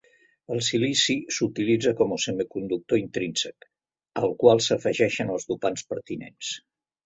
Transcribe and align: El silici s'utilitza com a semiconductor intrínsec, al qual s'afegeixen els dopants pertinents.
El 0.53 0.61
silici 0.67 1.15
s'utilitza 1.35 1.93
com 1.99 2.15
a 2.15 2.17
semiconductor 2.23 3.03
intrínsec, 3.03 3.69
al 4.25 4.35
qual 4.43 4.67
s'afegeixen 4.71 5.37
els 5.39 5.49
dopants 5.55 5.89
pertinents. 5.95 6.55